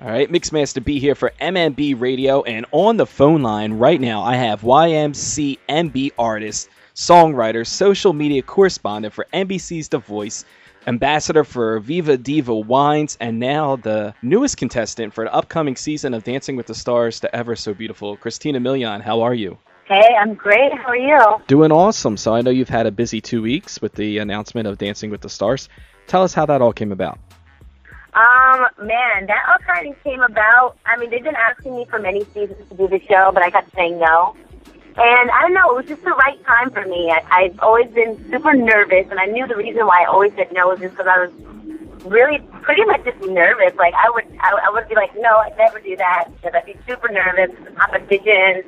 [0.00, 4.22] All right, Mixmaster B here for MMB Radio, and on the phone line right now,
[4.22, 10.44] I have YMCMB artist, songwriter, social media correspondent for NBC's The Voice,
[10.88, 16.24] ambassador for Viva Diva Wines, and now the newest contestant for the upcoming season of
[16.24, 19.00] Dancing with the Stars, the ever so beautiful Christina Milian.
[19.00, 19.56] How are you?
[19.84, 20.72] Hey, I'm great.
[20.72, 21.40] How are you?
[21.46, 22.16] Doing awesome.
[22.16, 25.20] So I know you've had a busy two weeks with the announcement of Dancing with
[25.20, 25.68] the Stars.
[26.08, 27.20] Tell us how that all came about.
[28.14, 30.76] Um, man, that all kind of came about.
[30.86, 33.50] I mean, they've been asking me for many seasons to do the show, but I
[33.50, 34.36] kept saying no.
[34.96, 37.10] And I don't know, it was just the right time for me.
[37.10, 40.52] I, I've always been super nervous, and I knew the reason why I always said
[40.52, 43.74] no was just because I was really pretty much just nervous.
[43.76, 46.66] Like I would, I, I would be like, no, I'd never do that because I'd
[46.66, 48.62] be super nervous, competition.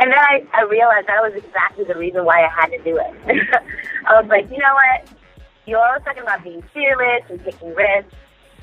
[0.00, 2.96] And then I, I realized that was exactly the reason why I had to do
[2.96, 3.12] it.
[4.06, 5.08] I was like, you know what?
[5.66, 8.14] You're always talking about being fearless and taking risks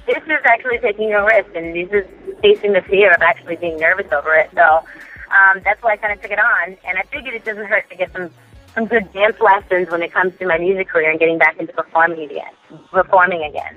[0.06, 2.06] this is actually taking a risk, and this is
[2.42, 4.50] facing the fear of actually being nervous over it.
[4.54, 7.66] So um, that's why I kind of took it on, and I figured it doesn't
[7.66, 8.30] hurt to get some
[8.76, 11.72] some good dance lessons when it comes to my music career and getting back into
[11.74, 12.52] performing again.
[12.90, 13.76] Performing again.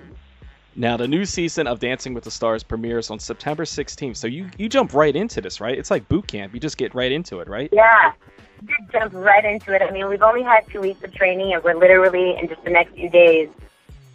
[0.75, 4.17] Now, the new season of Dancing with the Stars premieres on September 16th.
[4.17, 5.79] So you you jump right into this, right?
[5.79, 6.55] It's like boot camp.
[6.55, 7.71] You just get right into it, right?
[7.73, 8.13] Yeah.
[8.65, 9.83] Just jump right into it.
[9.83, 12.71] I mean, we've only had two weeks of training, and we're literally in just the
[12.71, 13.49] next few days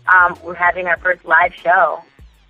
[0.08, 2.02] um, we're having our first live show.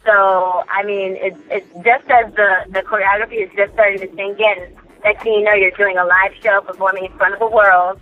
[0.05, 4.39] So, I mean, it's, it's just as the, the choreography is just starting to sink
[4.39, 4.75] in.
[5.03, 7.99] Next thing you know, you're doing a live show performing in front of the world,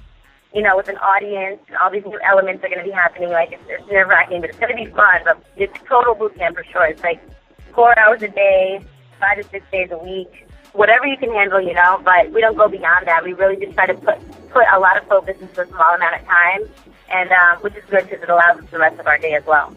[0.53, 1.61] you know, with an audience.
[1.81, 3.29] All these new elements are going to be happening.
[3.29, 5.21] Like, it's, it's nerve wracking, but it's going to be fun.
[5.25, 6.85] But it's total boot camp for sure.
[6.85, 7.21] It's like
[7.73, 8.81] four hours a day,
[9.19, 12.01] five to six days a week, whatever you can handle, you know.
[12.03, 13.23] But we don't go beyond that.
[13.23, 14.17] We really just try to put
[14.49, 16.69] put a lot of focus into a small amount of time
[17.11, 19.45] and um, which is good because it allows us the rest of our day as
[19.45, 19.75] well.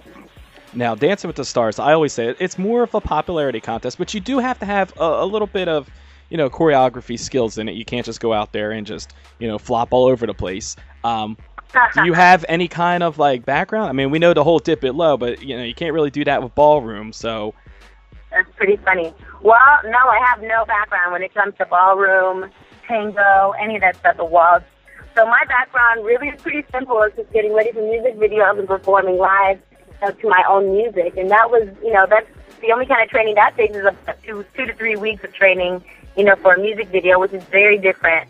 [0.75, 4.15] Now, Dancing with the Stars, I always say it's more of a popularity contest, but
[4.15, 5.91] you do have to have a, a little bit of
[6.31, 7.75] you know choreography skills in it.
[7.75, 10.77] You can't just go out there and just you know flop all over the place.
[11.05, 11.37] Um,
[11.95, 13.91] do you have any kind of like background?
[13.91, 16.11] I mean, we know the whole dip it low, but you know you can't really
[16.11, 17.13] do that with ballroom.
[17.13, 17.55] So
[18.33, 19.15] that's pretty funny.
[19.43, 22.51] Well, no, I have no background when it comes to ballroom,
[22.87, 24.17] tango, any of that stuff.
[24.17, 24.65] The waltz,
[25.15, 27.01] so my background really is pretty simple.
[27.03, 29.61] It's just getting ready for music videos and performing live
[30.01, 31.17] to my own music.
[31.17, 32.27] And that was, you know, that's
[32.61, 35.33] the only kind of training that takes is up two, two to three weeks of
[35.35, 35.85] training,
[36.17, 38.29] you know, for a music video, which is very different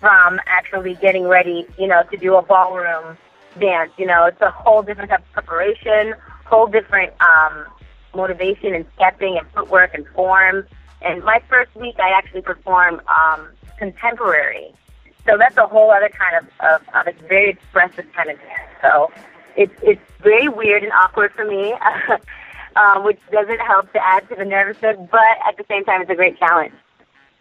[0.00, 3.16] from actually getting ready, you know, to do a ballroom
[3.60, 3.92] dance.
[3.96, 6.14] You know, it's a whole different type of preparation,
[6.44, 7.64] whole different um,
[8.14, 10.66] motivation and stepping and footwork and form.
[11.02, 13.48] And my first week, I actually performed um,
[13.78, 14.74] contemporary
[15.26, 18.70] so that's a whole other kind of, of, of it's very expressive kind of dance.
[18.82, 19.10] So
[19.56, 21.74] it's it's very weird and awkward for me,
[22.76, 26.10] um, which doesn't help to add to the nervousness, but at the same time, it's
[26.10, 26.74] a great challenge.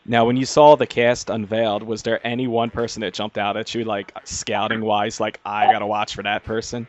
[0.06, 3.56] Now, when you saw the cast unveiled, was there any one person that jumped out
[3.56, 6.88] at you, like scouting wise, like I gotta watch for that person?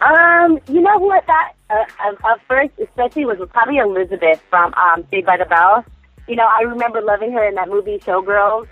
[0.00, 1.26] Um, you know what?
[1.26, 5.84] That uh, at first, especially was probably Elizabeth from um, Saved by the Bell.
[6.26, 8.68] You know, I remember loving her in that movie Showgirls.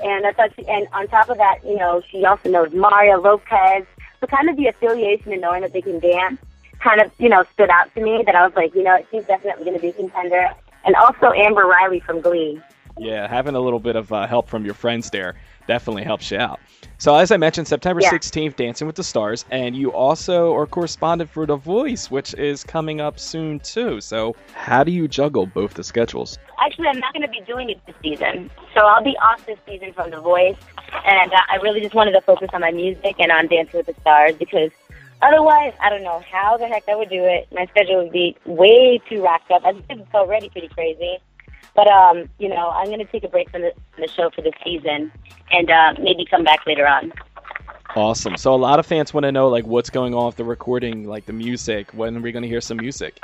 [0.00, 3.20] And I thought she, and on top of that, you know, she also knows Mario
[3.20, 3.86] Lopez.
[4.20, 6.40] So kind of the affiliation and knowing that they can dance
[6.80, 9.24] kind of, you know, stood out to me that I was like, you know, she's
[9.24, 10.50] definitely going to be a contender.
[10.84, 12.60] And also Amber Riley from Glee.
[12.98, 15.36] Yeah, having a little bit of uh, help from your friends there
[15.66, 16.60] definitely helps you out.
[16.98, 18.10] So, as I mentioned, September yeah.
[18.10, 22.64] 16th, Dancing with the Stars, and you also are correspondent for The Voice, which is
[22.64, 24.00] coming up soon too.
[24.00, 26.38] So, how do you juggle both the schedules?
[26.64, 29.58] Actually, I'm not going to be doing it this season, so I'll be off this
[29.66, 30.56] season from The Voice,
[31.04, 33.86] and uh, I really just wanted to focus on my music and on Dancing with
[33.86, 34.70] the Stars because
[35.20, 37.48] otherwise, I don't know how the heck I would do it.
[37.52, 39.64] My schedule would be way too racked up.
[39.64, 41.18] I think it's already pretty crazy.
[41.74, 44.42] But um, you know, I'm going to take a break from the, the show for
[44.42, 45.10] this season
[45.50, 47.12] and uh, maybe come back later on.
[47.96, 48.36] Awesome.
[48.36, 51.06] So a lot of fans want to know like what's going on with the recording,
[51.06, 51.90] like the music.
[51.92, 53.20] When are we going to hear some music?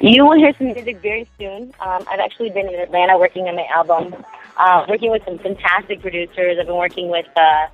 [0.00, 1.72] You will hear some music very soon.
[1.80, 4.14] Um, I've actually been in Atlanta working on my album,
[4.56, 6.56] uh, working with some fantastic producers.
[6.58, 7.66] I've been working with uh,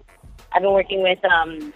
[0.53, 1.73] I've been working with um,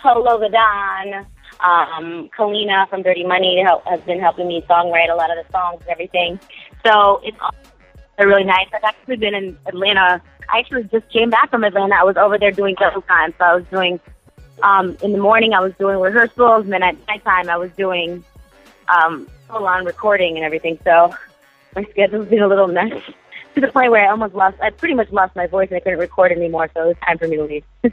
[0.00, 1.26] Polow da Don,
[1.60, 5.80] um, Kalenna from Dirty Money has been helping me songwrite a lot of the songs
[5.82, 6.38] and everything.
[6.84, 7.36] So it's
[8.16, 8.66] they're really nice.
[8.72, 10.22] I've actually been in Atlanta.
[10.48, 11.94] I actually just came back from Atlanta.
[11.96, 13.34] I was over there doing double time.
[13.38, 13.98] So I was doing
[14.62, 15.52] um, in the morning.
[15.52, 18.22] I was doing rehearsals, and then at nighttime I was doing
[18.88, 20.78] um, full on recording and everything.
[20.84, 21.14] So
[21.74, 22.92] my schedule's been a little mess
[23.54, 24.56] to the point where I almost lost.
[24.60, 26.70] I pretty much lost my voice and I couldn't record anymore.
[26.74, 27.64] So it was time for me to leave.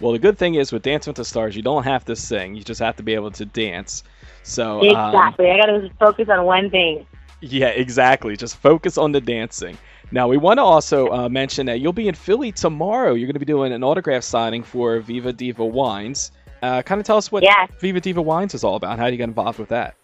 [0.00, 2.56] Well, the good thing is with Dancing with the Stars, you don't have to sing.
[2.56, 4.02] You just have to be able to dance.
[4.42, 7.06] So um, exactly, I gotta focus on one thing.
[7.42, 8.36] Yeah, exactly.
[8.36, 9.76] Just focus on the dancing.
[10.12, 13.14] Now we want to also uh, mention that you'll be in Philly tomorrow.
[13.14, 16.30] You're going to be doing an autograph signing for Viva Diva Wines.
[16.62, 17.68] Uh, kind of tell us what yes.
[17.80, 18.98] Viva Diva Wines is all about.
[18.98, 19.96] How do you get involved with that?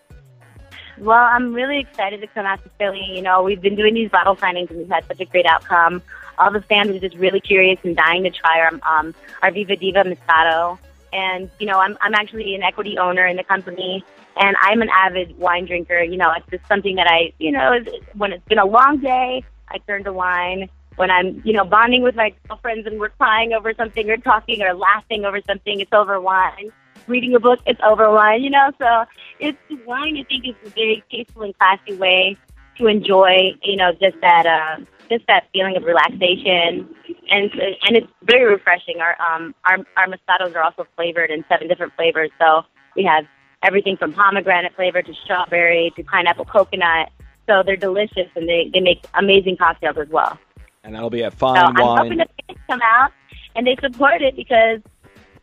[0.99, 3.05] Well, I'm really excited to come out to Philly.
[3.09, 6.03] You know, we've been doing these bottle signings and we've had such a great outcome.
[6.39, 9.77] All the fans are just really curious and dying to try our um, our Viva
[9.77, 10.79] Diva Moscato.
[11.13, 14.05] And you know, I'm I'm actually an equity owner in the company,
[14.39, 16.03] and I'm an avid wine drinker.
[16.03, 17.79] You know, it's just something that I, you know,
[18.15, 20.69] when it's been a long day, I turn to wine.
[20.97, 24.63] When I'm, you know, bonding with my girlfriends and we're crying over something or talking
[24.63, 26.73] or laughing over something, it's over wine
[27.09, 28.71] reading a book, it's over wine, you know.
[28.79, 29.05] So
[29.41, 30.17] it's wine.
[30.19, 32.37] I think is a very tasteful and classy way
[32.77, 36.89] to enjoy, you know, just that uh, just that feeling of relaxation,
[37.31, 37.51] and
[37.83, 39.01] and it's very refreshing.
[39.01, 42.63] Our um our our Moscatos are also flavored in seven different flavors, so
[42.95, 43.25] we have
[43.63, 47.11] everything from pomegranate flavor to strawberry to pineapple coconut.
[47.47, 50.39] So they're delicious and they, they make amazing cocktails as well.
[50.85, 51.99] And that'll be at Fine so Wine.
[51.99, 53.13] I'm hoping that they come out
[53.57, 54.81] and they support it because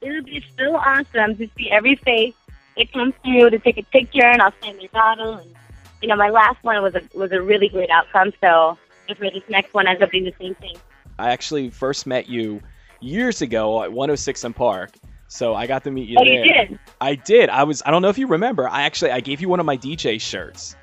[0.01, 2.35] it would be so awesome to see every face
[2.75, 5.35] it comes through to take a picture, and I'll sign their bottle.
[5.35, 5.55] And
[6.01, 8.33] you know, my last one was a was a really great outcome.
[8.41, 8.77] So
[9.07, 10.75] if this next one ends up being the same thing.
[11.17, 12.61] I actually first met you
[12.99, 14.91] years ago at 106 and Park.
[15.27, 16.45] So I got to meet you oh, there.
[16.45, 16.79] You did?
[17.01, 17.49] I did.
[17.49, 17.81] I was.
[17.85, 18.69] I don't know if you remember.
[18.69, 20.75] I actually I gave you one of my DJ shirts,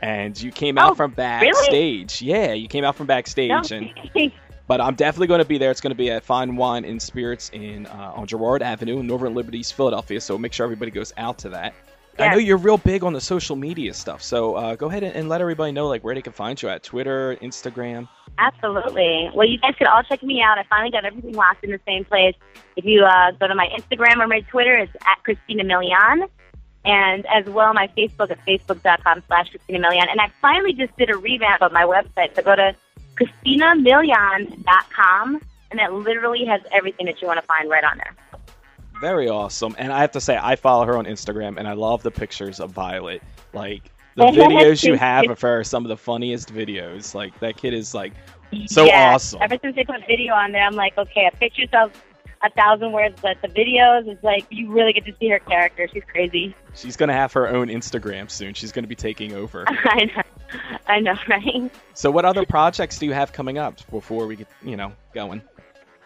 [0.00, 2.20] and you came out oh, from backstage.
[2.20, 2.32] Really?
[2.32, 3.76] Yeah, you came out from backstage, no.
[3.76, 4.32] and
[4.66, 5.70] but I'm definitely going to be there.
[5.70, 9.06] It's going to be at Fine Wine and Spirits in uh, on Girard Avenue in
[9.06, 10.20] Northern Liberties, Philadelphia.
[10.20, 11.74] So make sure everybody goes out to that.
[12.18, 15.14] I know you're real big on the social media stuff, so uh, go ahead and,
[15.14, 18.08] and, let everybody know like where they can find you at Twitter, Instagram.
[18.38, 19.30] Absolutely.
[19.34, 20.58] Well, you guys could all check me out.
[20.58, 22.34] I finally got everything locked in the same place.
[22.76, 26.28] If you uh, go to my Instagram or my Twitter, it's at Christina Milian.
[26.84, 30.08] And as well, my Facebook at facebook.com slash Christina Milian.
[30.10, 32.34] And I finally just did a revamp of my website.
[32.34, 32.74] So go to
[33.16, 35.40] ChristinaMilian.com,
[35.70, 38.14] and that literally has everything that you want to find right on there.
[39.00, 39.74] Very awesome.
[39.78, 42.60] And I have to say, I follow her on Instagram, and I love the pictures
[42.60, 43.22] of Violet.
[43.52, 43.82] Like,
[44.16, 47.14] the videos you have of her are some of the funniest videos.
[47.14, 48.12] Like, that kid is, like,
[48.66, 49.14] so yes.
[49.14, 49.42] awesome.
[49.42, 51.92] Ever since they put video on there, I'm like, okay, a picture tells
[52.42, 55.86] a thousand words, but the videos is like you really get to see her character.
[55.92, 56.54] She's crazy.
[56.74, 58.54] She's gonna have her own Instagram soon.
[58.54, 59.64] She's gonna be taking over.
[59.68, 60.22] I know,
[60.86, 61.70] I know, right?
[61.94, 65.42] So, what other projects do you have coming up before we get, you know, going?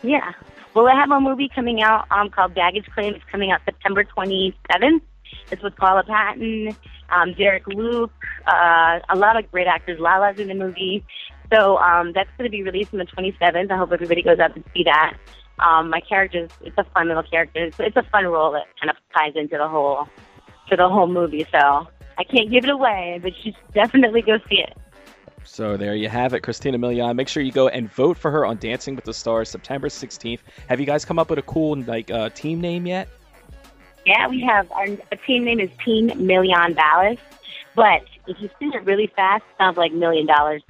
[0.02, 0.32] Yeah,
[0.74, 3.14] well, I have a movie coming out um, called Baggage Claim.
[3.14, 5.00] It's coming out September 27th.
[5.50, 6.76] It's with Paula Patton,
[7.10, 8.12] um, Derek Luke,
[8.46, 9.98] uh, a lot of great actors.
[10.00, 11.04] Lala's in the movie.
[11.52, 13.70] So um, that's going to be released on the 27th.
[13.70, 15.16] I hope everybody goes out to see that
[15.58, 17.64] um, my character it's a fun little character.
[17.64, 20.08] It's, it's a fun role that kind of ties into the whole
[20.70, 21.46] to the whole movie.
[21.50, 21.86] So
[22.18, 24.76] I can't give it away, but you should definitely go see it.
[25.44, 27.16] So there you have it, Christina Milian.
[27.16, 30.40] Make sure you go and vote for her on Dancing with the Stars September 16th.
[30.68, 33.08] Have you guys come up with a cool like uh, team name yet?
[34.06, 37.18] Yeah, we have our, our team name is Team Milian Ballas,
[37.74, 40.62] but if you sing it really fast, it sounds like million dollars.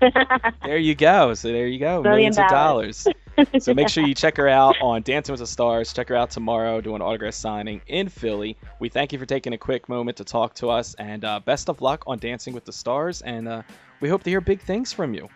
[0.64, 1.34] there you go.
[1.34, 3.06] So there you go, millions of dollars.
[3.58, 5.92] so make sure you check her out on Dancing with the Stars.
[5.92, 8.56] Check her out tomorrow doing autograph signing in Philly.
[8.78, 11.68] We thank you for taking a quick moment to talk to us, and uh, best
[11.68, 13.20] of luck on Dancing with the Stars.
[13.22, 13.62] And uh,
[14.00, 15.28] we hope to hear big things from you.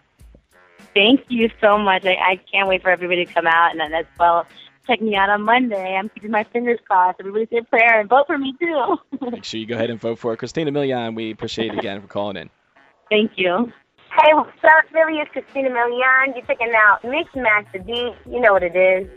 [0.94, 2.06] Thank you so much.
[2.06, 4.46] I, I can't wait for everybody to come out, and then as well
[4.86, 5.96] check me out on Monday.
[5.96, 7.20] I'm keeping my fingers crossed.
[7.20, 8.96] Everybody say a prayer and vote for me too.
[9.30, 11.14] Make sure you go ahead and vote for Christina Milian.
[11.14, 12.50] We appreciate it again for calling in.
[13.10, 13.72] Thank you.
[14.10, 15.18] Hey, what's up, Philly?
[15.18, 16.34] It's Christina Milian.
[16.36, 18.12] You're checking out Mix Master B.
[18.26, 19.08] You know what it is.